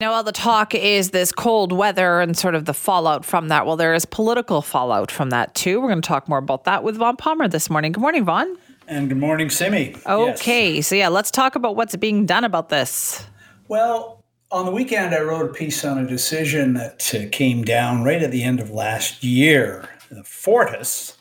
Now, 0.00 0.12
all 0.12 0.24
the 0.24 0.32
talk 0.32 0.74
is 0.74 1.10
this 1.10 1.30
cold 1.30 1.70
weather 1.70 2.20
and 2.20 2.36
sort 2.36 2.56
of 2.56 2.64
the 2.64 2.74
fallout 2.74 3.24
from 3.24 3.46
that. 3.46 3.64
Well, 3.64 3.76
there 3.76 3.94
is 3.94 4.04
political 4.04 4.60
fallout 4.60 5.08
from 5.08 5.30
that 5.30 5.54
too. 5.54 5.80
We're 5.80 5.88
going 5.88 6.02
to 6.02 6.06
talk 6.06 6.28
more 6.28 6.38
about 6.38 6.64
that 6.64 6.82
with 6.82 6.96
Vaughn 6.96 7.16
Palmer 7.16 7.46
this 7.46 7.70
morning. 7.70 7.92
Good 7.92 8.00
morning, 8.00 8.24
Vaughn. 8.24 8.56
And 8.88 9.08
good 9.08 9.18
morning, 9.18 9.50
Simi. 9.50 9.94
Okay, 10.04 10.74
yes. 10.74 10.88
so 10.88 10.96
yeah, 10.96 11.06
let's 11.06 11.30
talk 11.30 11.54
about 11.54 11.76
what's 11.76 11.94
being 11.94 12.26
done 12.26 12.42
about 12.42 12.70
this. 12.70 13.24
Well, 13.68 14.24
on 14.50 14.66
the 14.66 14.72
weekend, 14.72 15.14
I 15.14 15.20
wrote 15.20 15.48
a 15.48 15.52
piece 15.54 15.84
on 15.84 15.98
a 15.98 16.06
decision 16.06 16.74
that 16.74 17.14
uh, 17.14 17.28
came 17.30 17.62
down 17.62 18.02
right 18.02 18.20
at 18.20 18.32
the 18.32 18.42
end 18.42 18.58
of 18.58 18.70
last 18.70 19.22
year. 19.22 19.88
Fortis 20.24 21.16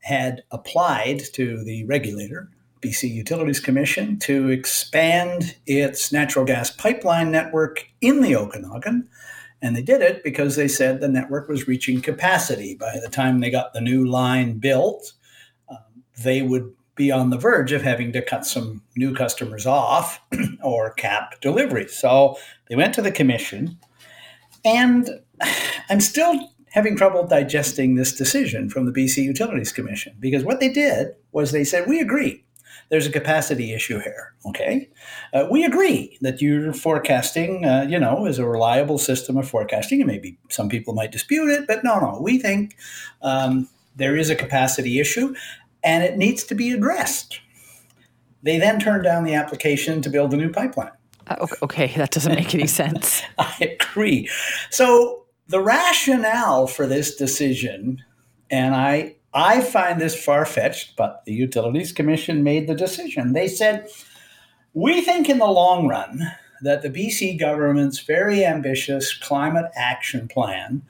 had 0.00 0.42
applied 0.50 1.20
to 1.34 1.62
the 1.62 1.84
regulator 1.84 2.50
BC 2.80 3.12
Utilities 3.12 3.60
Commission 3.60 4.18
to 4.20 4.48
expand 4.48 5.56
its 5.66 6.12
natural 6.12 6.44
gas 6.44 6.70
pipeline 6.70 7.30
network 7.30 7.86
in 8.00 8.20
the 8.20 8.36
Okanagan. 8.36 9.08
And 9.60 9.74
they 9.74 9.82
did 9.82 10.02
it 10.02 10.22
because 10.22 10.56
they 10.56 10.68
said 10.68 11.00
the 11.00 11.08
network 11.08 11.48
was 11.48 11.66
reaching 11.66 12.00
capacity. 12.00 12.76
By 12.76 12.98
the 13.02 13.10
time 13.10 13.40
they 13.40 13.50
got 13.50 13.72
the 13.72 13.80
new 13.80 14.06
line 14.06 14.58
built, 14.58 15.12
um, 15.68 15.78
they 16.22 16.42
would 16.42 16.72
be 16.94 17.10
on 17.10 17.30
the 17.30 17.38
verge 17.38 17.72
of 17.72 17.82
having 17.82 18.12
to 18.12 18.22
cut 18.22 18.44
some 18.44 18.82
new 18.96 19.14
customers 19.14 19.66
off 19.66 20.20
or 20.62 20.92
cap 20.92 21.40
deliveries. 21.40 21.96
So 21.96 22.36
they 22.68 22.76
went 22.76 22.94
to 22.94 23.02
the 23.02 23.12
commission. 23.12 23.78
And 24.64 25.08
I'm 25.90 26.00
still 26.00 26.52
having 26.70 26.96
trouble 26.96 27.26
digesting 27.26 27.94
this 27.94 28.12
decision 28.12 28.68
from 28.68 28.84
the 28.86 28.92
BC 28.92 29.24
Utilities 29.24 29.72
Commission 29.72 30.14
because 30.20 30.44
what 30.44 30.60
they 30.60 30.68
did 30.68 31.14
was 31.32 31.50
they 31.50 31.64
said, 31.64 31.88
We 31.88 32.00
agree 32.00 32.44
there's 32.88 33.06
a 33.06 33.10
capacity 33.10 33.72
issue 33.72 33.98
here. 33.98 34.34
Okay, 34.46 34.88
uh, 35.32 35.46
we 35.50 35.64
agree 35.64 36.18
that 36.20 36.40
your 36.40 36.72
forecasting, 36.72 37.64
uh, 37.64 37.86
you 37.88 37.98
know, 37.98 38.26
is 38.26 38.38
a 38.38 38.46
reliable 38.46 38.98
system 38.98 39.36
of 39.36 39.48
forecasting, 39.48 40.00
and 40.00 40.08
maybe 40.08 40.38
some 40.48 40.68
people 40.68 40.94
might 40.94 41.12
dispute 41.12 41.50
it, 41.50 41.66
but 41.66 41.84
no, 41.84 41.98
no, 41.98 42.18
we 42.20 42.38
think 42.38 42.76
um, 43.22 43.68
there 43.96 44.16
is 44.16 44.30
a 44.30 44.36
capacity 44.36 45.00
issue, 45.00 45.34
and 45.82 46.04
it 46.04 46.16
needs 46.16 46.44
to 46.44 46.54
be 46.54 46.70
addressed. 46.70 47.40
They 48.42 48.58
then 48.58 48.78
turned 48.78 49.04
down 49.04 49.24
the 49.24 49.34
application 49.34 50.00
to 50.02 50.10
build 50.10 50.32
a 50.32 50.36
new 50.36 50.50
pipeline. 50.50 50.92
Uh, 51.26 51.46
okay, 51.62 51.92
that 51.96 52.10
doesn't 52.10 52.34
make 52.34 52.54
any 52.54 52.66
sense. 52.82 53.22
I 53.38 53.76
agree. 53.80 54.28
So 54.70 55.24
the 55.48 55.60
rationale 55.60 56.66
for 56.66 56.86
this 56.86 57.16
decision, 57.16 58.02
and 58.50 58.74
I 58.74 59.16
I 59.34 59.60
find 59.60 60.00
this 60.00 60.22
far 60.22 60.46
fetched, 60.46 60.96
but 60.96 61.24
the 61.24 61.34
Utilities 61.34 61.92
Commission 61.92 62.42
made 62.42 62.66
the 62.66 62.74
decision. 62.74 63.32
They 63.32 63.48
said, 63.48 63.88
We 64.72 65.02
think 65.02 65.28
in 65.28 65.38
the 65.38 65.46
long 65.46 65.86
run 65.86 66.22
that 66.62 66.82
the 66.82 66.90
BC 66.90 67.38
government's 67.38 68.00
very 68.00 68.44
ambitious 68.44 69.16
climate 69.16 69.70
action 69.76 70.28
plan 70.28 70.82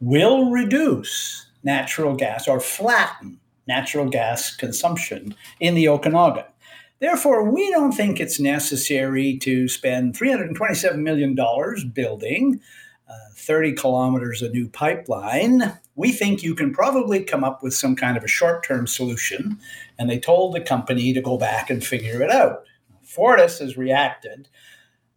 will 0.00 0.50
reduce 0.50 1.46
natural 1.62 2.14
gas 2.14 2.48
or 2.48 2.60
flatten 2.60 3.38
natural 3.66 4.08
gas 4.08 4.54
consumption 4.56 5.34
in 5.60 5.74
the 5.74 5.88
Okanagan. 5.88 6.44
Therefore, 7.00 7.50
we 7.50 7.70
don't 7.70 7.92
think 7.92 8.20
it's 8.20 8.38
necessary 8.38 9.38
to 9.38 9.68
spend 9.68 10.14
$327 10.14 10.98
million 10.98 11.34
building 11.92 12.60
uh, 13.10 13.14
30 13.34 13.72
kilometers 13.72 14.40
of 14.40 14.52
new 14.52 14.68
pipeline, 14.68 15.76
we 15.96 16.12
think 16.12 16.42
you 16.42 16.54
can 16.54 16.72
probably 16.72 17.24
come 17.24 17.42
up 17.42 17.62
with 17.62 17.74
some 17.74 17.96
kind 17.96 18.16
of 18.16 18.22
a 18.22 18.28
short 18.28 18.64
term 18.64 18.86
solution. 18.86 19.58
And 19.98 20.08
they 20.08 20.18
told 20.18 20.54
the 20.54 20.60
company 20.60 21.12
to 21.12 21.20
go 21.20 21.36
back 21.36 21.70
and 21.70 21.84
figure 21.84 22.22
it 22.22 22.30
out. 22.30 22.64
Fortis 23.02 23.58
has 23.58 23.76
reacted. 23.76 24.48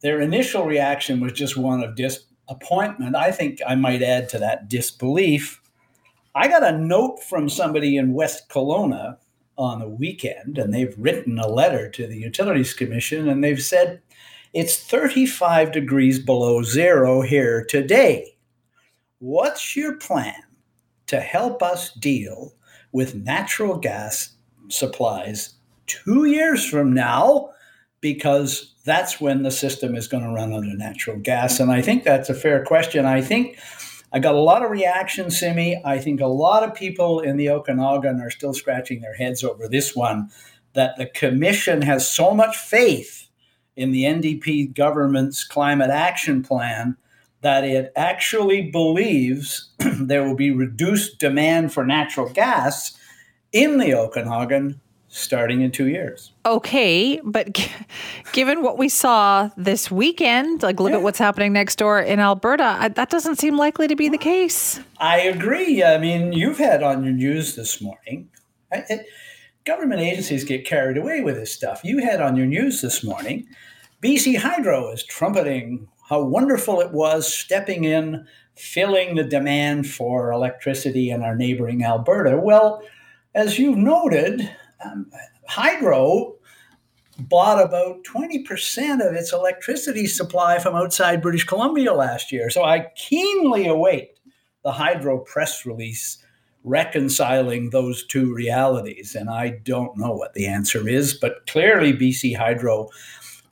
Their 0.01 0.19
initial 0.19 0.65
reaction 0.65 1.19
was 1.19 1.33
just 1.33 1.55
one 1.55 1.83
of 1.83 1.95
disappointment. 1.95 3.15
I 3.15 3.31
think 3.31 3.59
I 3.65 3.75
might 3.75 4.01
add 4.01 4.27
to 4.29 4.39
that 4.39 4.67
disbelief. 4.67 5.61
I 6.35 6.47
got 6.47 6.63
a 6.63 6.77
note 6.77 7.19
from 7.23 7.47
somebody 7.47 7.95
in 7.95 8.13
West 8.13 8.49
Kelowna 8.49 9.17
on 9.55 9.79
the 9.79 9.87
weekend, 9.87 10.57
and 10.57 10.73
they've 10.73 10.95
written 10.97 11.37
a 11.37 11.47
letter 11.47 11.89
to 11.91 12.07
the 12.07 12.17
Utilities 12.17 12.73
Commission, 12.73 13.29
and 13.29 13.43
they've 13.43 13.61
said, 13.61 14.01
it's 14.53 14.77
35 14.77 15.71
degrees 15.71 16.19
below 16.19 16.61
zero 16.61 17.21
here 17.21 17.65
today. 17.67 18.35
What's 19.17 19.75
your 19.75 19.95
plan 19.95 20.43
to 21.07 21.19
help 21.19 21.63
us 21.63 21.91
deal 21.93 22.53
with 22.91 23.15
natural 23.15 23.77
gas 23.77 24.35
supplies 24.69 25.55
two 25.87 26.25
years 26.25 26.67
from 26.67 26.93
now? 26.93 27.49
Because 27.99 28.75
that's 28.85 29.19
when 29.19 29.43
the 29.43 29.51
system 29.51 29.95
is 29.95 30.07
going 30.07 30.23
to 30.23 30.29
run 30.29 30.53
under 30.53 30.75
natural 30.77 31.17
gas. 31.17 31.59
And 31.59 31.71
I 31.71 31.81
think 31.81 32.03
that's 32.03 32.29
a 32.29 32.35
fair 32.35 32.63
question. 32.63 33.05
I 33.05 33.21
think 33.21 33.57
I 34.11 34.19
got 34.19 34.35
a 34.35 34.39
lot 34.39 34.63
of 34.63 34.69
reaction, 34.69 35.31
Simi. 35.31 35.81
I 35.83 35.97
think 35.97 36.21
a 36.21 36.27
lot 36.27 36.63
of 36.63 36.75
people 36.75 37.21
in 37.21 37.37
the 37.37 37.49
Okanagan 37.49 38.19
are 38.21 38.29
still 38.29 38.53
scratching 38.53 39.01
their 39.01 39.15
heads 39.15 39.43
over 39.43 39.67
this 39.67 39.95
one 39.95 40.29
that 40.73 40.97
the 40.97 41.07
commission 41.07 41.81
has 41.81 42.07
so 42.07 42.35
much 42.35 42.55
faith 42.55 43.29
in 43.75 43.91
the 43.91 44.03
NDP 44.03 44.73
government's 44.73 45.43
climate 45.43 45.89
action 45.89 46.43
plan 46.43 46.97
that 47.41 47.63
it 47.63 47.91
actually 47.95 48.71
believes 48.71 49.69
there 49.77 50.25
will 50.25 50.35
be 50.35 50.51
reduced 50.51 51.19
demand 51.19 51.73
for 51.73 51.85
natural 51.85 52.29
gas 52.29 52.97
in 53.51 53.77
the 53.77 53.93
Okanagan 53.93 54.79
starting 55.09 55.61
in 55.61 55.71
two 55.71 55.87
years. 55.87 56.31
Okay, 56.45 57.21
but 57.23 57.53
g- 57.53 57.71
given 58.31 58.63
what 58.63 58.79
we 58.79 58.89
saw 58.89 59.49
this 59.55 59.91
weekend, 59.91 60.63
like 60.63 60.79
look 60.79 60.89
yeah. 60.89 60.97
at 60.97 61.03
what's 61.03 61.19
happening 61.19 61.53
next 61.53 61.75
door 61.75 61.99
in 61.99 62.19
Alberta, 62.19 62.77
I, 62.79 62.87
that 62.89 63.09
doesn't 63.09 63.35
seem 63.35 63.55
likely 63.55 63.87
to 63.87 63.95
be 63.95 64.09
the 64.09 64.17
case. 64.17 64.79
I 64.97 65.19
agree. 65.19 65.83
I 65.83 65.99
mean, 65.99 66.33
you've 66.33 66.57
had 66.57 66.81
on 66.81 67.03
your 67.03 67.13
news 67.13 67.55
this 67.55 67.79
morning. 67.79 68.29
It, 68.71 69.05
government 69.65 70.01
agencies 70.01 70.43
get 70.43 70.65
carried 70.65 70.97
away 70.97 71.21
with 71.21 71.35
this 71.35 71.51
stuff. 71.51 71.81
You 71.83 71.99
had 71.99 72.21
on 72.21 72.35
your 72.35 72.45
news 72.45 72.81
this 72.81 73.03
morning, 73.03 73.47
BC 74.01 74.37
Hydro 74.37 74.91
is 74.91 75.03
trumpeting 75.03 75.87
how 76.09 76.23
wonderful 76.23 76.81
it 76.81 76.91
was 76.91 77.33
stepping 77.33 77.85
in, 77.85 78.25
filling 78.55 79.15
the 79.15 79.23
demand 79.23 79.87
for 79.87 80.31
electricity 80.31 81.09
in 81.09 81.23
our 81.23 81.35
neighboring 81.35 81.83
Alberta. 81.83 82.37
Well, 82.37 82.83
as 83.33 83.57
you've 83.57 83.77
noted, 83.77 84.49
um, 84.83 85.09
Hydro 85.47 86.35
bought 87.19 87.63
about 87.63 88.03
20% 88.03 89.07
of 89.07 89.15
its 89.15 89.31
electricity 89.31 90.07
supply 90.07 90.59
from 90.59 90.75
outside 90.75 91.21
British 91.21 91.45
Columbia 91.45 91.93
last 91.93 92.31
year. 92.31 92.49
So 92.49 92.63
I 92.63 92.87
keenly 92.95 93.67
await 93.67 94.19
the 94.63 94.71
Hydro 94.71 95.19
press 95.19 95.65
release 95.65 96.17
reconciling 96.63 97.69
those 97.69 98.05
two 98.05 98.33
realities. 98.33 99.15
And 99.15 99.29
I 99.29 99.59
don't 99.63 99.97
know 99.97 100.13
what 100.13 100.33
the 100.33 100.47
answer 100.47 100.87
is, 100.87 101.13
but 101.13 101.45
clearly 101.47 101.93
BC 101.93 102.35
Hydro 102.37 102.89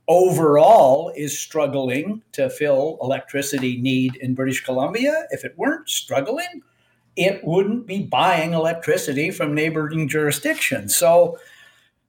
overall 0.08 1.12
is 1.16 1.38
struggling 1.38 2.22
to 2.34 2.50
fill 2.50 2.98
electricity 3.02 3.80
need 3.82 4.16
in 4.18 4.34
British 4.34 4.64
Columbia. 4.64 5.26
If 5.30 5.46
it 5.46 5.58
weren't 5.58 5.90
struggling, 5.90 6.64
it 7.16 7.44
wouldn't 7.44 7.86
be 7.86 8.04
buying 8.04 8.54
electricity 8.54 9.32
from 9.32 9.54
neighboring 9.54 10.08
jurisdictions. 10.08 10.96
So, 10.96 11.38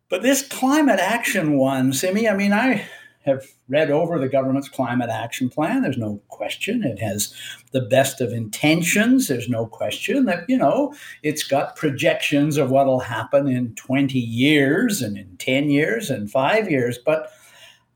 but 0.08 0.22
this 0.22 0.46
climate 0.46 1.00
action 1.00 1.56
one, 1.56 1.92
Simi, 1.92 2.28
I 2.28 2.36
mean, 2.36 2.52
I 2.52 2.86
have 3.24 3.46
read 3.68 3.90
over 3.90 4.18
the 4.18 4.28
government's 4.28 4.68
climate 4.68 5.10
action 5.10 5.48
plan. 5.48 5.82
There's 5.82 5.98
no 5.98 6.20
question. 6.28 6.82
It 6.84 6.98
has 6.98 7.32
the 7.70 7.82
best 7.82 8.20
of 8.20 8.32
intentions. 8.32 9.28
There's 9.28 9.48
no 9.48 9.66
question 9.66 10.24
that, 10.26 10.48
you 10.48 10.58
know, 10.58 10.94
it's 11.22 11.44
got 11.44 11.76
projections 11.76 12.56
of 12.56 12.70
what'll 12.70 13.00
happen 13.00 13.48
in 13.48 13.74
20 13.74 14.18
years 14.18 15.02
and 15.02 15.16
in 15.16 15.36
10 15.38 15.70
years 15.70 16.10
and 16.10 16.30
five 16.30 16.70
years. 16.70 16.98
But 16.98 17.30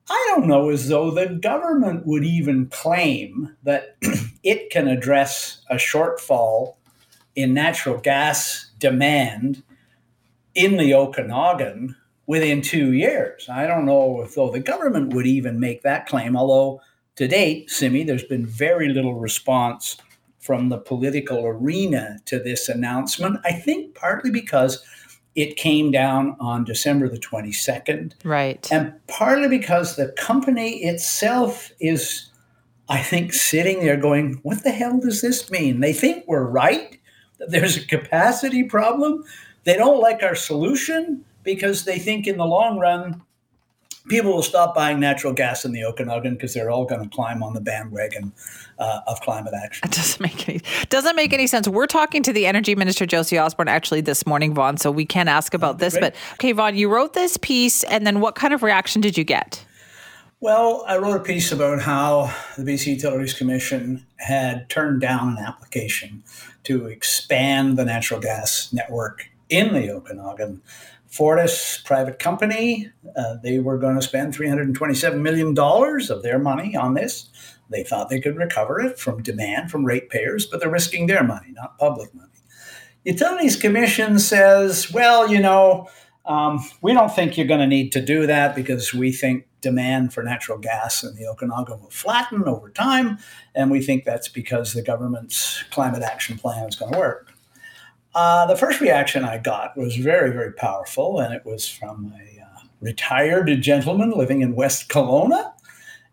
I 0.09 0.27
don't 0.29 0.47
know 0.47 0.71
as 0.71 0.89
though 0.89 1.11
the 1.11 1.27
government 1.27 2.07
would 2.07 2.25
even 2.25 2.69
claim 2.69 3.57
that 3.65 3.97
it 4.43 4.71
can 4.71 4.87
address 4.87 5.63
a 5.69 5.77
shortfall 5.77 6.77
in 7.35 7.53
natural 7.53 7.99
gas 7.99 8.71
demand 8.79 9.63
in 10.55 10.77
the 10.77 10.95
Okanagan 10.95 11.97
within 12.27 12.63
two 12.63 12.93
years. 12.93 13.49
I 13.49 13.67
don't 13.67 13.87
know 13.87 14.23
if 14.23 14.35
though 14.35 14.51
the 14.51 14.61
government 14.61 15.15
would 15.15 15.27
even 15.27 15.61
make 15.61 15.83
that 15.83 16.07
claim, 16.07 16.37
although 16.37 16.81
to 17.17 17.29
date, 17.29 17.71
Simi, 17.71 18.05
there's 18.05 18.25
been 18.25 18.47
very 18.47 18.89
little 18.89 19.15
response 19.15 19.97
from 20.39 20.69
the 20.69 20.79
political 20.79 21.45
arena 21.47 22.19
to 22.27 22.39
this 22.39 22.69
announcement. 22.69 23.39
I 23.45 23.53
think 23.53 23.95
partly 23.95 24.31
because 24.31 24.85
it 25.37 25.57
came 25.57 25.91
down 25.91 26.35
on 26.41 26.65
December 26.65 27.09
the 27.09 27.19
22nd. 27.19 28.15
Right. 28.25 28.67
And 28.73 28.95
partly 29.07 29.49
because 29.49 29.97
the 29.97 30.09
company 30.13 30.85
itself 30.85 31.71
is, 31.79 32.31
I 32.89 33.03
think, 33.03 33.35
sitting 33.35 33.81
there 33.81 33.99
going, 33.99 34.41
what 34.43 34.65
the 34.65 34.71
hell 34.71 34.99
does 34.99 35.21
this 35.21 35.51
mean? 35.51 35.81
They 35.81 35.93
think 35.93 36.25
we're 36.27 36.47
right, 36.47 36.99
that 37.39 37.51
there's 37.51 37.77
a 37.77 37.87
capacity 37.87 38.65
problem. 38.65 39.25
They 39.65 39.77
don't 39.77 40.01
like 40.01 40.23
our 40.23 40.35
solution 40.35 41.26
because 41.47 41.87
they 41.87 41.99
think 41.99 42.27
in 42.27 42.37
the 42.37 42.45
long 42.45 42.79
run, 42.79 43.23
people 44.09 44.33
will 44.35 44.43
stop 44.43 44.75
buying 44.75 45.01
natural 45.01 45.33
gas 45.33 45.65
in 45.65 45.73
the 45.73 45.85
Okanagan 45.85 46.35
because 46.35 46.53
they're 46.53 46.71
all 46.71 46.85
going 46.85 47.03
to 47.03 47.09
climb 47.09 47.43
on 47.43 47.55
the 47.55 47.61
bandwagon 47.61 48.33
uh, 48.79 49.01
of 49.07 49.21
climate 49.23 49.55
action. 49.55 49.89
It 49.89 49.95
doesn't 49.95 50.21
make 50.21 50.49
any 50.49 50.61
doesn't 50.91 51.17
make 51.17 51.33
any 51.33 51.47
sense. 51.47 51.67
We're 51.69 51.87
talking 51.87 52.23
to 52.25 52.33
the 52.33 52.47
Energy 52.47 52.75
Minister 52.75 53.07
Josie 53.07 53.39
Osborne 53.39 53.69
actually 53.69 54.03
this 54.03 54.27
morning, 54.27 54.53
Vaughn. 54.53 54.77
So 54.77 54.91
we 54.91 55.07
can 55.07 55.29
ask 55.29 55.55
about 55.55 55.79
this. 55.79 55.95
Great. 55.95 56.01
But 56.01 56.15
okay, 56.35 56.53
Vaughn, 56.53 56.77
you 56.77 56.89
wrote 56.91 57.15
this 57.15 57.39
piece, 57.39 57.85
and 57.85 58.07
then 58.07 58.21
what 58.21 58.35
kind 58.35 58.53
of 58.53 58.63
reaction 58.63 59.01
did 59.01 59.17
you 59.17 59.25
get? 59.25 59.65
Well, 60.41 60.85
I 60.87 60.99
wrote 60.99 61.17
a 61.17 61.25
piece 61.25 61.51
about 61.51 61.81
how 61.81 62.35
the 62.59 62.63
BC 62.63 62.87
Utilities 62.89 63.33
Commission 63.33 64.05
had 64.17 64.69
turned 64.69 65.01
down 65.01 65.39
an 65.39 65.39
application 65.39 66.23
to 66.65 66.87
expand 66.87 67.79
the 67.79 67.87
natural 67.87 68.21
gas 68.21 68.71
network 68.71 69.31
in 69.49 69.73
the 69.73 69.91
Okanagan 69.91 70.61
Fortis 71.17 71.83
private 71.85 72.19
company, 72.19 72.91
uh, 73.17 73.37
they 73.43 73.59
were 73.59 73.79
going 73.79 73.97
to 73.97 74.03
spend 74.03 74.35
$327 74.35 75.21
million 75.21 75.57
of 75.59 76.23
their 76.23 76.39
money 76.39 76.77
on 76.77 76.95
this. 76.95 77.31
They 77.71 77.83
thought 77.83 78.11
they 78.11 78.21
could 78.21 78.37
recover 78.37 78.81
it 78.81 78.99
from 78.99 79.23
demand 79.23 79.71
from 79.71 79.85
ratepayers, 79.85 80.47
but 80.47 80.61
they're 80.61 80.71
risking 80.71 81.07
their 81.07 81.25
money, 81.25 81.49
not 81.53 81.79
public 81.79 82.15
money. 82.15 82.29
Utilities 83.05 83.57
Commission 83.57 84.19
says, 84.19 84.93
well, 84.93 85.31
you 85.31 85.41
know, 85.41 85.89
um, 86.27 86.63
we 86.83 86.93
don't 86.93 87.15
think 87.15 87.37
you're 87.37 87.47
going 87.47 87.61
to 87.61 87.67
need 87.67 87.93
to 87.93 88.05
do 88.05 88.27
that 88.27 88.55
because 88.55 88.93
we 88.93 89.13
think 89.13 89.47
demand 89.61 90.13
for 90.13 90.23
natural 90.23 90.59
gas 90.59 91.03
in 91.03 91.15
the 91.15 91.27
Okanagan 91.27 91.81
will 91.81 91.91
flatten 91.91 92.45
over 92.45 92.69
time, 92.69 93.19
and 93.55 93.71
we 93.71 93.81
think 93.81 94.05
that's 94.05 94.29
because 94.29 94.73
the 94.73 94.83
government's 94.83 95.63
climate 95.71 96.03
action 96.03 96.37
plan 96.37 96.69
is 96.69 96.77
going 96.77 96.93
to 96.93 96.99
work. 96.99 97.36
Uh, 98.17 98.47
the 98.47 98.57
first 98.57 98.81
reaction 98.81 99.27
I 99.27 99.37
got 99.37 99.77
was 99.77 99.95
very, 99.97 100.33
very 100.33 100.51
powerful, 100.51 101.21
and 101.21 101.35
it 101.35 101.45
was 101.45 101.69
from 101.69 102.15
a 102.19 102.41
uh, 102.41 102.61
retired 102.81 103.61
gentleman 103.61 104.11
living 104.13 104.41
in 104.41 104.55
West 104.55 104.89
Kelowna. 104.89 105.53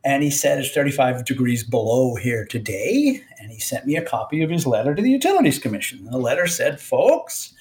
And 0.03 0.21
he 0.21 0.29
said 0.29 0.59
it's 0.59 0.73
35 0.73 1.23
degrees 1.23 1.63
below 1.63 2.15
here 2.15 2.45
today. 2.45 3.23
And 3.39 3.49
he 3.49 3.59
sent 3.61 3.85
me 3.85 3.95
a 3.95 4.03
copy 4.03 4.43
of 4.43 4.49
his 4.49 4.67
letter 4.67 4.93
to 4.93 5.01
the 5.01 5.11
Utilities 5.11 5.59
Commission. 5.59 6.03
The 6.03 6.17
letter 6.17 6.45
said, 6.45 6.81
folks, 6.81 7.53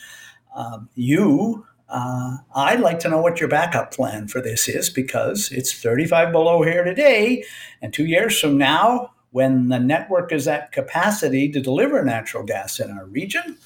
um, 0.57 0.89
you, 0.97 1.65
uh, 1.89 2.39
I'd 2.53 2.81
like 2.81 2.99
to 3.01 3.09
know 3.09 3.21
what 3.21 3.39
your 3.39 3.49
backup 3.49 3.95
plan 3.95 4.27
for 4.27 4.41
this 4.41 4.69
is 4.69 4.91
because 4.91 5.53
it's 5.53 5.73
35 5.73 6.33
below 6.33 6.65
here 6.65 6.83
today. 6.83 7.45
And 7.81 7.95
two 7.95 8.07
years 8.07 8.41
from 8.41 8.59
now, 8.59 9.13
when 9.31 9.69
the 9.69 9.79
network 9.79 10.33
is 10.33 10.49
at 10.49 10.73
capacity 10.73 11.49
to 11.53 11.61
deliver 11.61 12.05
natural 12.05 12.43
gas 12.43 12.81
in 12.81 12.91
our 12.91 13.07
region, 13.07 13.57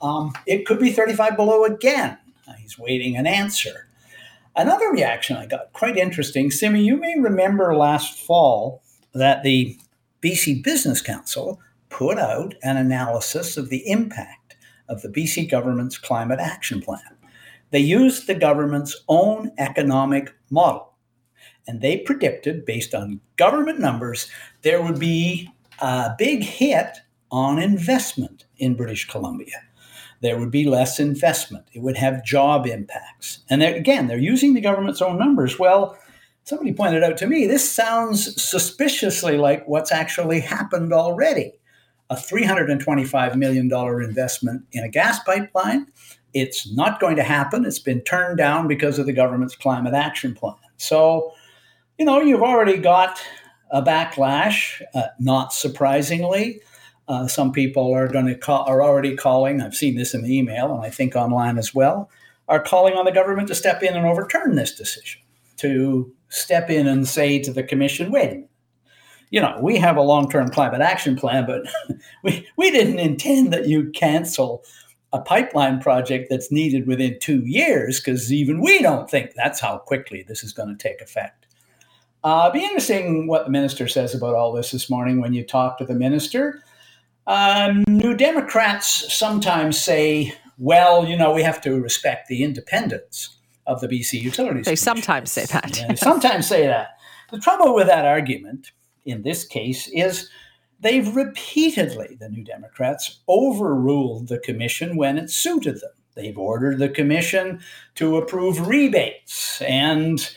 um, 0.00 0.32
it 0.46 0.66
could 0.66 0.78
be 0.78 0.92
35 0.92 1.36
below 1.36 1.64
again. 1.64 2.18
He's 2.58 2.78
waiting 2.78 3.16
an 3.16 3.26
answer. 3.26 3.88
Another 4.54 4.90
reaction 4.90 5.36
I 5.36 5.46
got, 5.46 5.72
quite 5.72 5.96
interesting. 5.96 6.50
Simi, 6.50 6.82
you 6.82 6.96
may 6.96 7.18
remember 7.18 7.76
last 7.76 8.18
fall 8.18 8.82
that 9.12 9.42
the 9.42 9.76
BC 10.22 10.62
Business 10.62 11.02
Council 11.02 11.60
put 11.90 12.18
out 12.18 12.54
an 12.62 12.76
analysis 12.76 13.56
of 13.56 13.68
the 13.68 13.88
impact 13.88 14.56
of 14.88 15.02
the 15.02 15.08
BC 15.08 15.50
government's 15.50 15.98
climate 15.98 16.40
action 16.40 16.80
plan. 16.80 17.00
They 17.70 17.80
used 17.80 18.26
the 18.26 18.34
government's 18.34 18.96
own 19.08 19.52
economic 19.58 20.34
model, 20.50 20.94
and 21.66 21.80
they 21.80 21.98
predicted, 21.98 22.64
based 22.64 22.94
on 22.94 23.20
government 23.36 23.80
numbers, 23.80 24.30
there 24.62 24.82
would 24.82 24.98
be 24.98 25.50
a 25.80 26.14
big 26.16 26.42
hit 26.42 26.98
on 27.30 27.58
investment 27.58 28.46
in 28.58 28.74
British 28.74 29.06
Columbia 29.08 29.65
there 30.26 30.38
would 30.38 30.50
be 30.50 30.64
less 30.64 30.98
investment. 30.98 31.64
It 31.72 31.82
would 31.82 31.96
have 31.96 32.24
job 32.24 32.66
impacts. 32.66 33.38
And 33.48 33.62
they're, 33.62 33.76
again, 33.76 34.08
they're 34.08 34.18
using 34.18 34.54
the 34.54 34.60
government's 34.60 35.00
own 35.00 35.18
numbers. 35.18 35.56
Well, 35.56 35.96
somebody 36.42 36.72
pointed 36.72 37.04
out 37.04 37.16
to 37.18 37.26
me 37.26 37.46
this 37.46 37.70
sounds 37.70 38.42
suspiciously 38.42 39.36
like 39.36 39.66
what's 39.66 39.92
actually 39.92 40.40
happened 40.40 40.92
already. 40.92 41.52
A 42.10 42.16
$325 42.16 43.36
million 43.36 43.72
investment 43.72 44.64
in 44.72 44.82
a 44.82 44.88
gas 44.88 45.20
pipeline. 45.24 45.86
It's 46.34 46.70
not 46.74 47.00
going 47.00 47.16
to 47.16 47.22
happen. 47.22 47.64
It's 47.64 47.78
been 47.78 48.00
turned 48.02 48.38
down 48.38 48.66
because 48.66 48.98
of 48.98 49.06
the 49.06 49.12
government's 49.12 49.56
climate 49.56 49.94
action 49.94 50.34
plan. 50.34 50.56
So, 50.76 51.32
you 51.98 52.04
know, 52.04 52.20
you've 52.20 52.42
already 52.42 52.78
got 52.78 53.20
a 53.70 53.80
backlash, 53.80 54.82
uh, 54.94 55.06
not 55.18 55.52
surprisingly. 55.52 56.60
Uh, 57.08 57.28
some 57.28 57.52
people 57.52 57.92
are 57.94 58.08
going 58.08 58.26
to 58.26 58.34
call, 58.34 58.64
are 58.64 58.82
already 58.82 59.14
calling. 59.14 59.60
I've 59.60 59.74
seen 59.74 59.96
this 59.96 60.14
in 60.14 60.22
the 60.22 60.36
email, 60.36 60.74
and 60.74 60.84
I 60.84 60.90
think 60.90 61.14
online 61.14 61.58
as 61.58 61.74
well. 61.74 62.10
Are 62.48 62.62
calling 62.62 62.94
on 62.94 63.04
the 63.04 63.12
government 63.12 63.48
to 63.48 63.54
step 63.54 63.82
in 63.82 63.94
and 63.94 64.06
overturn 64.06 64.54
this 64.54 64.74
decision, 64.74 65.20
to 65.56 66.12
step 66.28 66.70
in 66.70 66.86
and 66.86 67.06
say 67.06 67.38
to 67.40 67.52
the 67.52 67.62
commission, 67.62 68.10
"Wait 68.10 68.24
a 68.24 68.32
minute, 68.34 68.50
you 69.30 69.40
know, 69.40 69.58
we 69.60 69.76
have 69.78 69.96
a 69.96 70.02
long-term 70.02 70.50
climate 70.50 70.80
action 70.80 71.16
plan, 71.16 71.46
but 71.46 71.62
we 72.22 72.46
we 72.56 72.70
didn't 72.70 72.98
intend 72.98 73.52
that 73.52 73.68
you 73.68 73.90
cancel 73.90 74.64
a 75.12 75.20
pipeline 75.20 75.80
project 75.80 76.28
that's 76.30 76.52
needed 76.52 76.86
within 76.86 77.18
two 77.20 77.42
years, 77.46 78.00
because 78.00 78.32
even 78.32 78.60
we 78.60 78.80
don't 78.80 79.10
think 79.10 79.32
that's 79.34 79.60
how 79.60 79.78
quickly 79.78 80.24
this 80.26 80.44
is 80.44 80.52
going 80.52 80.68
to 80.68 80.76
take 80.76 81.00
effect." 81.00 81.46
Uh, 82.24 82.50
be 82.50 82.64
interesting 82.64 83.28
what 83.28 83.44
the 83.44 83.50
minister 83.50 83.86
says 83.86 84.12
about 84.12 84.34
all 84.34 84.52
this 84.52 84.72
this 84.72 84.90
morning 84.90 85.20
when 85.20 85.32
you 85.32 85.44
talk 85.44 85.78
to 85.78 85.84
the 85.84 85.94
minister. 85.94 86.60
Um, 87.26 87.84
New 87.88 88.14
Democrats 88.16 89.12
sometimes 89.12 89.78
say, 89.78 90.34
well, 90.58 91.06
you 91.06 91.16
know, 91.16 91.32
we 91.32 91.42
have 91.42 91.60
to 91.62 91.80
respect 91.80 92.28
the 92.28 92.42
independence 92.44 93.36
of 93.66 93.80
the 93.80 93.88
BC 93.88 94.20
Utilities. 94.22 94.64
They 94.64 94.70
Commission. 94.72 94.76
sometimes 94.76 95.32
say 95.32 95.44
that. 95.46 95.76
Yeah, 95.76 95.94
sometimes 95.94 96.46
say 96.46 96.66
that. 96.66 96.90
The 97.30 97.38
trouble 97.38 97.74
with 97.74 97.88
that 97.88 98.04
argument 98.04 98.70
in 99.04 99.22
this 99.22 99.44
case 99.44 99.88
is 99.88 100.30
they've 100.78 101.14
repeatedly, 101.16 102.16
the 102.20 102.28
New 102.28 102.44
Democrats, 102.44 103.20
overruled 103.28 104.28
the 104.28 104.38
commission 104.38 104.96
when 104.96 105.18
it 105.18 105.30
suited 105.30 105.80
them. 105.80 105.90
They've 106.14 106.38
ordered 106.38 106.78
the 106.78 106.88
commission 106.88 107.60
to 107.96 108.16
approve 108.16 108.66
rebates 108.68 109.60
and 109.62 110.34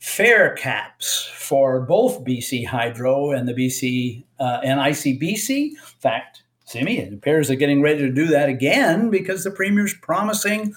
fare 0.00 0.54
caps 0.54 1.30
for 1.34 1.80
both 1.80 2.24
BC 2.24 2.66
Hydro 2.66 3.32
and 3.32 3.46
the 3.46 3.52
BC 3.52 4.24
uh, 4.40 4.60
and 4.64 4.80
ICBC. 4.80 5.70
In 5.70 5.76
fact, 5.76 6.42
Simi, 6.64 6.98
it 6.98 7.12
appears 7.12 7.48
they're 7.48 7.56
getting 7.56 7.82
ready 7.82 7.98
to 8.00 8.10
do 8.10 8.26
that 8.28 8.48
again 8.48 9.10
because 9.10 9.44
the 9.44 9.50
premier's 9.50 9.94
promising 9.94 10.74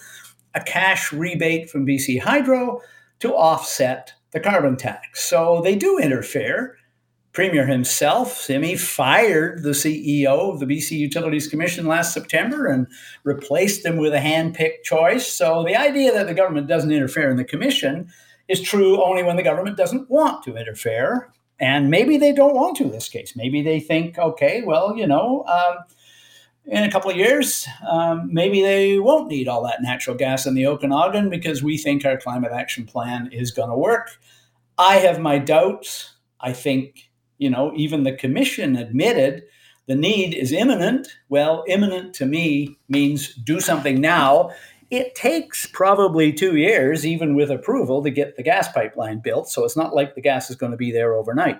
a 0.53 0.61
cash 0.61 1.13
rebate 1.13 1.69
from 1.69 1.87
BC 1.87 2.19
Hydro 2.19 2.81
to 3.19 3.33
offset 3.33 4.13
the 4.31 4.41
carbon 4.41 4.75
tax. 4.75 5.23
So 5.23 5.61
they 5.63 5.75
do 5.75 5.97
interfere. 5.97 6.77
Premier 7.31 7.65
himself, 7.65 8.33
Simi, 8.33 8.75
fired 8.75 9.63
the 9.63 9.71
CEO 9.71 10.53
of 10.53 10.59
the 10.59 10.65
BC 10.65 10.91
Utilities 10.91 11.47
Commission 11.47 11.87
last 11.87 12.13
September 12.13 12.67
and 12.67 12.87
replaced 13.23 13.85
him 13.85 13.97
with 13.97 14.13
a 14.13 14.19
hand-picked 14.19 14.85
choice. 14.85 15.25
So 15.25 15.63
the 15.63 15.75
idea 15.75 16.11
that 16.11 16.27
the 16.27 16.35
government 16.35 16.67
doesn't 16.67 16.91
interfere 16.91 17.31
in 17.31 17.37
the 17.37 17.43
commission 17.43 18.11
is 18.47 18.61
true 18.61 19.03
only 19.03 19.23
when 19.23 19.35
the 19.35 19.43
government 19.43 19.77
doesn't 19.77 20.09
want 20.09 20.43
to 20.43 20.57
interfere. 20.57 21.31
And 21.59 21.89
maybe 21.89 22.17
they 22.17 22.33
don't 22.33 22.55
want 22.55 22.77
to 22.77 22.83
in 22.83 22.91
this 22.91 23.09
case. 23.09 23.35
Maybe 23.35 23.61
they 23.61 23.79
think, 23.79 24.17
okay, 24.17 24.63
well, 24.65 24.97
you 24.97 25.07
know, 25.07 25.45
um, 25.45 25.77
in 26.65 26.83
a 26.83 26.91
couple 26.91 27.11
of 27.11 27.17
years, 27.17 27.67
um, 27.89 28.33
maybe 28.33 28.61
they 28.61 28.99
won't 28.99 29.29
need 29.29 29.47
all 29.47 29.63
that 29.63 29.81
natural 29.81 30.15
gas 30.15 30.45
in 30.45 30.55
the 30.55 30.65
Okanagan 30.65 31.29
because 31.29 31.61
we 31.61 31.77
think 31.77 32.05
our 32.05 32.17
climate 32.17 32.51
action 32.51 32.85
plan 32.85 33.29
is 33.31 33.51
going 33.51 33.69
to 33.69 33.77
work. 33.77 34.17
I 34.77 34.95
have 34.95 35.19
my 35.19 35.37
doubts. 35.37 36.15
I 36.39 36.53
think, 36.53 37.09
you 37.37 37.49
know, 37.49 37.71
even 37.75 38.03
the 38.03 38.13
commission 38.13 38.75
admitted 38.75 39.43
the 39.87 39.95
need 39.95 40.33
is 40.33 40.51
imminent. 40.51 41.07
Well, 41.29 41.63
imminent 41.67 42.13
to 42.15 42.25
me 42.25 42.77
means 42.87 43.35
do 43.35 43.59
something 43.59 43.99
now 43.99 44.51
it 44.93 45.15
takes 45.15 45.65
probably 45.65 46.31
two 46.31 46.55
years, 46.55 47.05
even 47.05 47.35
with 47.35 47.49
approval, 47.49 48.03
to 48.03 48.11
get 48.11 48.37
the 48.37 48.43
gas 48.43 48.71
pipeline 48.71 49.19
built. 49.19 49.49
So 49.49 49.65
it's 49.65 49.75
not 49.75 49.95
like 49.95 50.15
the 50.15 50.21
gas 50.21 50.49
is 50.49 50.55
going 50.55 50.71
to 50.71 50.77
be 50.77 50.91
there 50.91 51.13
overnight. 51.13 51.59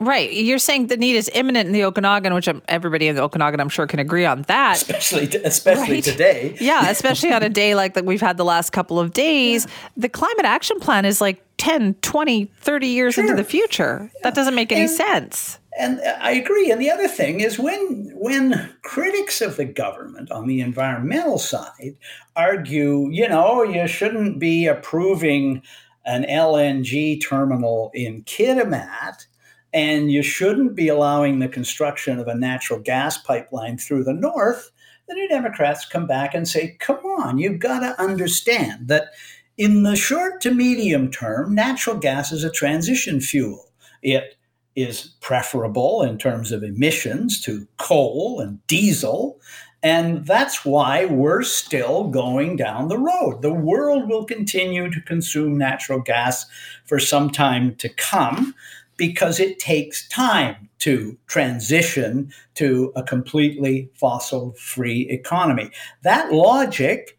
Right. 0.00 0.32
You're 0.32 0.58
saying 0.58 0.88
the 0.88 0.96
need 0.96 1.14
is 1.14 1.30
imminent 1.34 1.68
in 1.68 1.72
the 1.72 1.84
Okanagan, 1.84 2.34
which 2.34 2.48
everybody 2.68 3.06
in 3.06 3.14
the 3.14 3.22
Okanagan, 3.22 3.60
I'm 3.60 3.68
sure, 3.68 3.86
can 3.86 4.00
agree 4.00 4.24
on 4.24 4.42
that. 4.42 4.76
Especially, 4.76 5.28
especially 5.44 5.94
right? 5.94 6.04
today. 6.04 6.56
yeah, 6.60 6.90
especially 6.90 7.32
on 7.32 7.44
a 7.44 7.48
day 7.48 7.76
like 7.76 7.94
that 7.94 8.04
we've 8.04 8.20
had 8.20 8.36
the 8.36 8.44
last 8.44 8.70
couple 8.70 8.98
of 8.98 9.12
days. 9.12 9.64
Yeah. 9.64 9.72
The 9.96 10.08
climate 10.08 10.44
action 10.44 10.80
plan 10.80 11.04
is 11.04 11.20
like 11.20 11.44
10, 11.58 11.94
20, 11.94 12.46
30 12.46 12.86
years 12.88 13.14
sure. 13.14 13.24
into 13.24 13.36
the 13.36 13.48
future. 13.48 14.10
Yeah. 14.14 14.20
That 14.24 14.34
doesn't 14.34 14.56
make 14.56 14.72
any 14.72 14.82
and, 14.82 14.90
sense. 14.90 15.58
And 15.78 16.00
uh, 16.00 16.16
I 16.20 16.32
agree. 16.32 16.70
And 16.70 16.80
the 16.80 16.90
other 16.90 17.08
thing 17.08 17.40
is 17.40 17.58
when 17.58 18.12
when 18.14 18.74
critics 18.82 19.40
of 19.40 19.56
the 19.56 19.64
government 19.64 20.30
on 20.30 20.46
the 20.46 20.60
environmental 20.60 21.38
side 21.38 21.96
argue, 22.36 23.08
you 23.10 23.28
know, 23.28 23.62
you 23.62 23.86
shouldn't 23.88 24.38
be 24.38 24.66
approving 24.66 25.62
an 26.06 26.24
LNG 26.24 27.22
terminal 27.26 27.90
in 27.94 28.22
Kitimat, 28.24 29.26
and 29.72 30.12
you 30.12 30.22
shouldn't 30.22 30.74
be 30.76 30.88
allowing 30.88 31.38
the 31.38 31.48
construction 31.48 32.18
of 32.18 32.28
a 32.28 32.34
natural 32.34 32.78
gas 32.78 33.18
pipeline 33.18 33.78
through 33.78 34.04
the 34.04 34.12
north, 34.12 34.70
the 35.08 35.14
New 35.14 35.28
Democrats 35.28 35.86
come 35.86 36.06
back 36.06 36.34
and 36.34 36.48
say, 36.48 36.76
come 36.80 36.98
on, 36.98 37.38
you've 37.38 37.58
got 37.58 37.80
to 37.80 38.00
understand 38.00 38.88
that 38.88 39.08
In 39.56 39.84
the 39.84 39.94
short 39.94 40.40
to 40.42 40.50
medium 40.52 41.10
term, 41.10 41.54
natural 41.54 41.96
gas 41.96 42.32
is 42.32 42.42
a 42.42 42.50
transition 42.50 43.20
fuel. 43.20 43.70
It 44.02 44.36
is 44.76 45.14
preferable 45.20 46.02
in 46.02 46.18
terms 46.18 46.52
of 46.52 46.62
emissions 46.62 47.40
to 47.42 47.66
coal 47.78 48.40
and 48.40 48.64
diesel. 48.66 49.40
And 49.82 50.26
that's 50.26 50.64
why 50.64 51.04
we're 51.04 51.42
still 51.42 52.04
going 52.04 52.56
down 52.56 52.88
the 52.88 52.98
road. 52.98 53.42
The 53.42 53.52
world 53.52 54.08
will 54.08 54.24
continue 54.24 54.90
to 54.90 55.00
consume 55.02 55.58
natural 55.58 56.00
gas 56.00 56.46
for 56.86 56.98
some 56.98 57.30
time 57.30 57.74
to 57.76 57.88
come 57.90 58.54
because 58.96 59.40
it 59.40 59.58
takes 59.58 60.08
time 60.08 60.70
to 60.78 61.18
transition 61.26 62.32
to 62.54 62.92
a 62.96 63.02
completely 63.02 63.90
fossil 63.94 64.52
free 64.52 65.08
economy. 65.10 65.70
That 66.02 66.32
logic, 66.32 67.18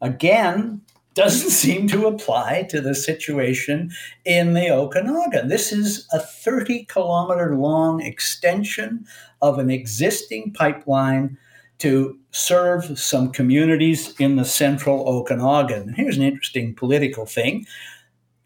again, 0.00 0.82
doesn't 1.16 1.50
seem 1.64 1.88
to 1.88 2.06
apply 2.06 2.68
to 2.70 2.80
the 2.80 2.94
situation 2.94 3.90
in 4.24 4.52
the 4.52 4.70
Okanagan. 4.70 5.48
This 5.48 5.72
is 5.72 6.06
a 6.12 6.20
30 6.20 6.84
kilometer 6.84 7.56
long 7.56 8.00
extension 8.00 9.04
of 9.42 9.58
an 9.58 9.70
existing 9.70 10.52
pipeline 10.52 11.36
to 11.78 12.18
serve 12.30 12.98
some 12.98 13.32
communities 13.32 14.14
in 14.18 14.36
the 14.36 14.44
central 14.44 15.06
Okanagan. 15.08 15.92
Here's 15.94 16.16
an 16.16 16.22
interesting 16.22 16.74
political 16.74 17.26
thing. 17.26 17.66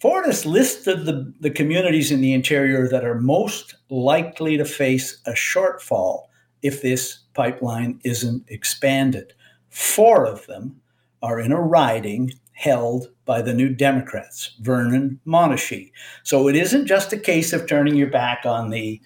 Fortis 0.01 0.47
listed 0.47 1.05
the, 1.05 1.33
the 1.41 1.51
communities 1.51 2.11
in 2.11 2.23
the 2.23 2.33
interior 2.33 2.89
that 2.89 3.05
are 3.05 3.21
most 3.21 3.75
likely 3.91 4.57
to 4.57 4.65
face 4.65 5.21
a 5.27 5.33
shortfall 5.33 6.23
if 6.63 6.83
this 6.83 7.21
pipeline 7.35 8.01
isn't 8.03 8.45
expanded. 8.49 9.33
Four 9.69 10.27
of 10.27 10.47
them 10.47 10.81
are 11.23 11.39
in 11.39 11.53
a 11.53 11.61
riding 11.61 12.33
held 12.61 13.09
by 13.25 13.41
the 13.41 13.55
New 13.55 13.71
Democrats, 13.71 14.55
Vernon 14.61 15.19
Monashee. 15.27 15.91
So 16.25 16.47
it 16.47 16.55
isn't 16.55 16.87
just 16.87 17.11
a 17.11 17.19
case 17.19 17.55
of 17.55 17.67
turning 17.67 17.97
your 17.97 18.11
back 18.11 18.45
on 18.45 18.69
the 18.69 19.01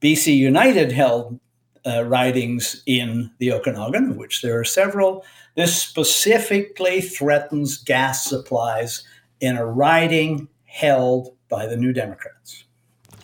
BC 0.00 0.36
United 0.36 0.92
held 0.92 1.40
uh, 1.84 2.04
ridings 2.04 2.84
in 2.86 3.28
the 3.38 3.50
Okanagan, 3.50 4.10
of 4.10 4.16
which 4.16 4.40
there 4.40 4.60
are 4.60 4.64
several. 4.64 5.24
This 5.56 5.76
specifically 5.76 7.00
threatens 7.00 7.76
gas 7.76 8.24
supplies 8.24 9.02
in 9.40 9.56
a 9.56 9.66
riding 9.66 10.46
held 10.66 11.36
by 11.48 11.66
the 11.66 11.76
New 11.76 11.92
Democrats. 11.92 12.66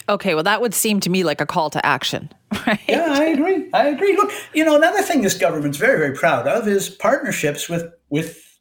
Okay, 0.08 0.34
well, 0.34 0.42
that 0.42 0.60
would 0.60 0.74
seem 0.74 0.98
to 1.00 1.10
me 1.10 1.22
like 1.22 1.40
a 1.40 1.46
call 1.46 1.70
to 1.70 1.86
action, 1.86 2.30
right? 2.66 2.80
Yeah, 2.88 3.06
I 3.10 3.26
agree. 3.26 3.70
I 3.72 3.86
agree. 3.86 4.16
Look, 4.16 4.32
you 4.54 4.64
know, 4.64 4.74
another 4.74 5.02
thing 5.02 5.22
this 5.22 5.38
government's 5.38 5.78
very, 5.78 5.98
very 5.98 6.16
proud 6.16 6.48
of 6.48 6.66
is 6.66 6.88
partnerships 6.88 7.68
with 7.68 7.92
with 8.10 8.51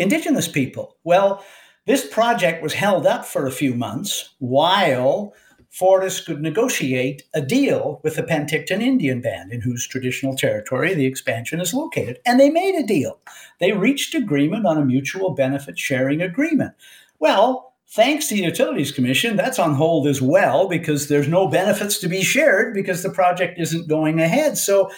Indigenous 0.00 0.48
people. 0.48 0.96
Well, 1.04 1.44
this 1.86 2.06
project 2.06 2.62
was 2.62 2.74
held 2.74 3.06
up 3.06 3.24
for 3.24 3.46
a 3.46 3.52
few 3.52 3.74
months 3.74 4.30
while 4.38 5.34
Fortis 5.70 6.20
could 6.20 6.42
negotiate 6.42 7.22
a 7.32 7.40
deal 7.40 8.00
with 8.02 8.16
the 8.16 8.22
Penticton 8.22 8.82
Indian 8.82 9.20
Band, 9.20 9.52
in 9.52 9.60
whose 9.60 9.86
traditional 9.86 10.34
territory 10.34 10.94
the 10.94 11.06
expansion 11.06 11.60
is 11.60 11.72
located. 11.72 12.18
And 12.26 12.40
they 12.40 12.50
made 12.50 12.74
a 12.74 12.86
deal. 12.86 13.20
They 13.60 13.72
reached 13.72 14.14
agreement 14.14 14.66
on 14.66 14.78
a 14.78 14.84
mutual 14.84 15.30
benefit 15.30 15.78
sharing 15.78 16.20
agreement. 16.22 16.74
Well, 17.20 17.74
thanks 17.88 18.26
to 18.28 18.34
the 18.34 18.42
Utilities 18.42 18.90
Commission, 18.92 19.36
that's 19.36 19.58
on 19.58 19.74
hold 19.74 20.08
as 20.08 20.20
well 20.20 20.68
because 20.68 21.08
there's 21.08 21.28
no 21.28 21.46
benefits 21.46 21.98
to 21.98 22.08
be 22.08 22.22
shared 22.22 22.74
because 22.74 23.02
the 23.02 23.10
project 23.10 23.60
isn't 23.60 23.88
going 23.88 24.18
ahead. 24.18 24.58
So, 24.58 24.90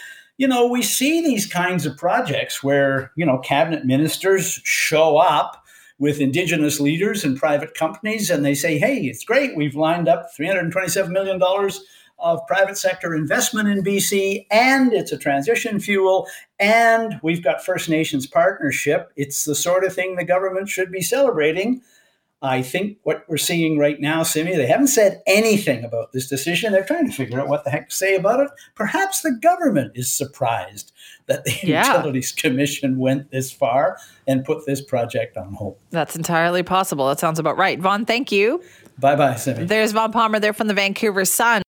you 0.42 0.48
know, 0.48 0.66
we 0.66 0.82
see 0.82 1.20
these 1.20 1.46
kinds 1.46 1.86
of 1.86 1.96
projects 1.96 2.64
where, 2.64 3.12
you 3.14 3.24
know, 3.24 3.38
cabinet 3.38 3.84
ministers 3.84 4.60
show 4.64 5.16
up 5.16 5.64
with 6.00 6.20
indigenous 6.20 6.80
leaders 6.80 7.22
and 7.22 7.38
private 7.38 7.74
companies, 7.74 8.28
and 8.28 8.44
they 8.44 8.52
say, 8.52 8.76
hey, 8.76 9.02
it's 9.02 9.22
great. 9.22 9.56
We've 9.56 9.76
lined 9.76 10.08
up 10.08 10.30
$327 10.36 11.10
million 11.10 11.40
of 12.18 12.44
private 12.48 12.76
sector 12.76 13.14
investment 13.14 13.68
in 13.68 13.84
BC, 13.84 14.46
and 14.50 14.92
it's 14.92 15.12
a 15.12 15.16
transition 15.16 15.78
fuel, 15.78 16.26
and 16.58 17.20
we've 17.22 17.44
got 17.44 17.64
First 17.64 17.88
Nations 17.88 18.26
partnership. 18.26 19.12
It's 19.14 19.44
the 19.44 19.54
sort 19.54 19.84
of 19.84 19.94
thing 19.94 20.16
the 20.16 20.24
government 20.24 20.68
should 20.68 20.90
be 20.90 21.02
celebrating. 21.02 21.82
I 22.42 22.60
think 22.60 22.98
what 23.04 23.24
we're 23.28 23.36
seeing 23.36 23.78
right 23.78 24.00
now, 24.00 24.24
Simi, 24.24 24.56
they 24.56 24.66
haven't 24.66 24.88
said 24.88 25.22
anything 25.28 25.84
about 25.84 26.12
this 26.12 26.28
decision. 26.28 26.72
They're 26.72 26.84
trying 26.84 27.06
to 27.06 27.12
figure 27.12 27.40
out 27.40 27.46
what 27.46 27.62
the 27.62 27.70
heck 27.70 27.88
to 27.88 27.94
say 27.94 28.16
about 28.16 28.40
it. 28.40 28.50
Perhaps 28.74 29.22
the 29.22 29.30
government 29.30 29.92
is 29.94 30.12
surprised 30.12 30.92
that 31.26 31.44
the 31.44 31.54
yeah. 31.62 31.96
Utilities 31.96 32.32
Commission 32.32 32.98
went 32.98 33.30
this 33.30 33.52
far 33.52 33.96
and 34.26 34.44
put 34.44 34.66
this 34.66 34.80
project 34.80 35.36
on 35.36 35.54
hold. 35.54 35.78
That's 35.90 36.16
entirely 36.16 36.64
possible. 36.64 37.06
That 37.06 37.20
sounds 37.20 37.38
about 37.38 37.56
right. 37.56 37.78
Vaughn, 37.78 38.04
thank 38.04 38.32
you. 38.32 38.62
Bye 38.98 39.16
bye, 39.16 39.36
Simi. 39.36 39.64
There's 39.64 39.92
Vaughn 39.92 40.12
Palmer 40.12 40.38
there 40.38 40.52
from 40.52 40.66
the 40.66 40.74
Vancouver 40.74 41.24
Sun. 41.24 41.60